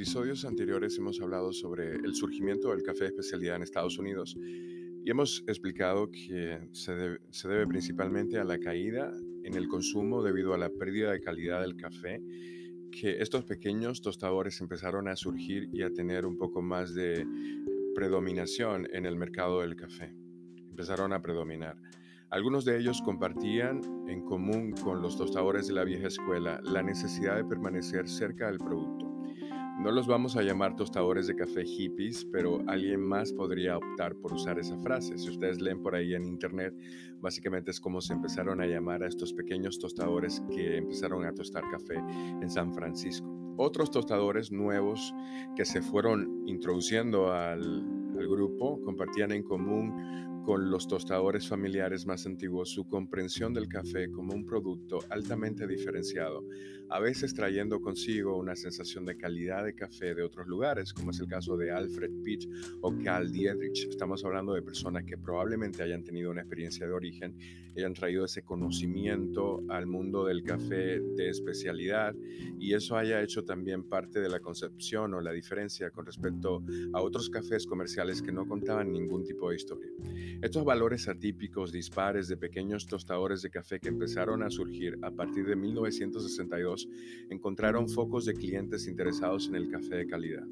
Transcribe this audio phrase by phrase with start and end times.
[0.00, 5.10] episodios anteriores hemos hablado sobre el surgimiento del café de especialidad en Estados Unidos y
[5.10, 9.12] hemos explicado que se debe, principalmente a la caída
[9.44, 12.22] en el consumo debido a la pérdida de calidad del café,
[12.90, 17.26] que estos pequeños tostadores empezaron a surgir y a tener un poco más de
[17.94, 20.14] predominación en el mercado del café.
[20.70, 21.76] Empezaron a predominar.
[22.30, 27.36] Algunos de ellos compartían en común con los tostadores de la vieja escuela la necesidad
[27.36, 29.09] de permanecer cerca del producto.
[29.80, 34.34] No los vamos a llamar tostadores de café hippies, pero alguien más podría optar por
[34.34, 35.16] usar esa frase.
[35.16, 36.74] Si ustedes leen por ahí en internet,
[37.18, 41.64] básicamente es como se empezaron a llamar a estos pequeños tostadores que empezaron a tostar
[41.70, 43.26] café en San Francisco.
[43.56, 45.14] Otros tostadores nuevos
[45.56, 47.82] que se fueron introduciendo al,
[48.18, 54.10] al grupo compartían en común con los tostadores familiares más antiguos su comprensión del café
[54.10, 56.44] como un producto altamente diferenciado,
[56.88, 61.20] a veces trayendo consigo una sensación de calidad de café de otros lugares, como es
[61.20, 62.48] el caso de Alfred Pitt
[62.80, 63.86] o Carl Dietrich.
[63.88, 67.36] Estamos hablando de personas que probablemente hayan tenido una experiencia de origen,
[67.76, 72.14] hayan traído ese conocimiento al mundo del café de especialidad
[72.58, 77.00] y eso haya hecho también parte de la concepción o la diferencia con respecto a
[77.00, 79.90] otros cafés comerciales que no contaban ningún tipo de historia.
[80.42, 85.44] Estos valores atípicos, dispares de pequeños tostadores de café que empezaron a surgir a partir
[85.46, 86.88] de 1962
[87.28, 90.46] encontraron focos de clientes interesados en el café de calidad,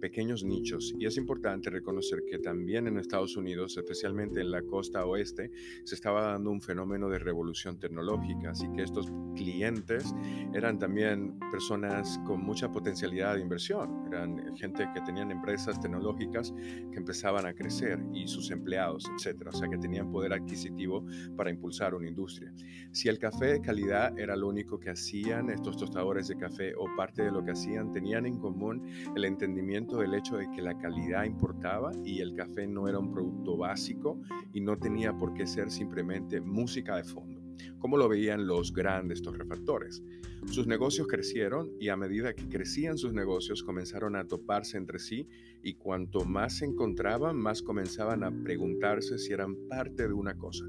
[0.00, 5.04] pequeños nichos, y es importante reconocer que también en Estados Unidos, especialmente en la costa
[5.04, 5.50] oeste,
[5.84, 10.14] se estaba dando un fenómeno de revolución tecnológica, así que estos clientes
[10.54, 16.54] eran también personas con mucha potencialidad de inversión, eran gente que tenían empresas tecnológicas
[16.90, 21.04] que empezaban a crecer y sus empleados, etc o sea que tenían poder adquisitivo
[21.36, 22.52] para impulsar una industria.
[22.92, 26.86] Si el café de calidad era lo único que hacían estos tostadores de café o
[26.96, 30.76] parte de lo que hacían, tenían en común el entendimiento del hecho de que la
[30.76, 34.20] calidad importaba y el café no era un producto básico
[34.52, 37.33] y no tenía por qué ser simplemente música de fondo.
[37.78, 40.02] ¿Cómo lo veían los grandes torrefactores?
[40.46, 45.26] Sus negocios crecieron y a medida que crecían sus negocios comenzaron a toparse entre sí
[45.62, 50.66] y cuanto más se encontraban, más comenzaban a preguntarse si eran parte de una cosa.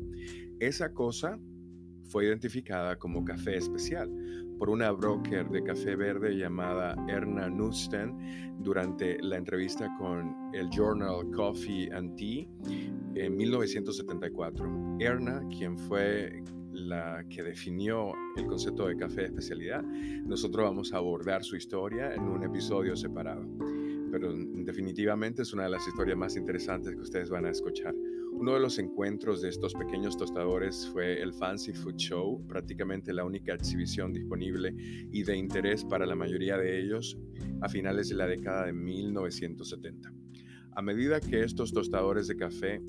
[0.60, 1.40] Esa cosa
[2.08, 4.10] fue identificada como café especial
[4.58, 11.30] por una broker de café verde llamada Erna Nusten durante la entrevista con el journal
[11.36, 12.48] Coffee and Tea
[13.16, 14.98] en 1974.
[15.00, 16.42] Erna, quien fue
[16.76, 19.84] la que definió el concepto de café de especialidad.
[19.84, 23.48] Nosotros vamos a abordar su historia en un episodio separado,
[24.12, 27.96] pero definitivamente es una de las historias más interesantes que ustedes van a escuchar.
[28.38, 33.24] Uno de los encuentros de estos pequeños tostadores fue el Fancy Food Show, prácticamente la
[33.24, 37.18] única exhibición disponible y de interés para la mayoría de ellos
[37.62, 40.14] a finales de la década de 1970.
[40.74, 42.82] A medida que estos tostadores de café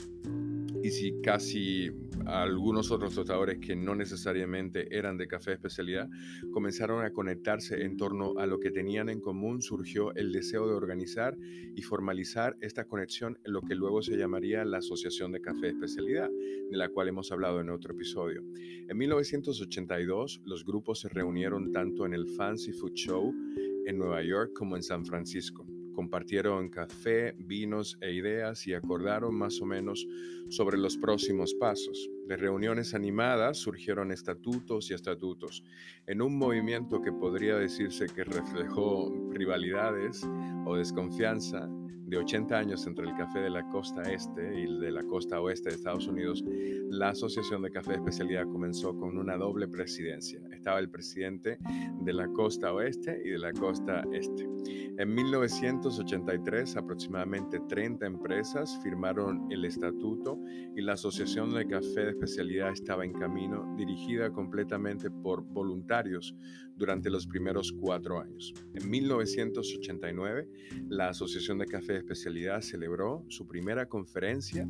[0.86, 1.90] y si casi
[2.26, 6.08] algunos otros tostadores que no necesariamente eran de café especialidad
[6.52, 10.74] comenzaron a conectarse en torno a lo que tenían en común, surgió el deseo de
[10.74, 11.36] organizar
[11.74, 16.30] y formalizar esta conexión en lo que luego se llamaría la Asociación de Café Especialidad,
[16.30, 18.44] de la cual hemos hablado en otro episodio.
[18.88, 23.34] En 1982, los grupos se reunieron tanto en el Fancy Food Show
[23.86, 29.60] en Nueva York como en San Francisco compartieron café, vinos e ideas y acordaron más
[29.62, 30.06] o menos
[30.50, 32.08] sobre los próximos pasos.
[32.28, 35.64] De reuniones animadas surgieron estatutos y estatutos,
[36.06, 40.22] en un movimiento que podría decirse que reflejó rivalidades
[40.66, 41.66] o desconfianza
[42.06, 45.40] de 80 años entre el café de la costa este y el de la costa
[45.40, 46.44] oeste de Estados Unidos,
[46.90, 50.40] la Asociación de Café de Especialidad comenzó con una doble presidencia.
[50.66, 51.58] Estaba el presidente
[52.00, 54.48] de la costa oeste y de la costa este.
[54.98, 60.40] En 1983, aproximadamente 30 empresas firmaron el estatuto
[60.74, 66.34] y la Asociación de Café de Especialidad estaba en camino, dirigida completamente por voluntarios
[66.74, 68.52] durante los primeros cuatro años.
[68.74, 70.48] En 1989,
[70.88, 74.66] la Asociación de Café de Especialidad celebró su primera conferencia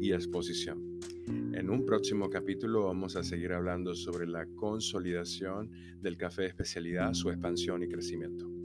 [0.00, 1.00] y exposición.
[1.26, 5.70] En un próximo capítulo vamos a seguir hablando sobre la consolidación
[6.00, 8.59] del café de especialidad, su expansión y crecimiento.